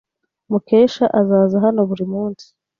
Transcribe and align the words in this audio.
Mukesha 0.49 1.05
azaza 1.19 1.55
hano 1.65 1.79
buri 1.89 2.05
munsi. 2.13 2.45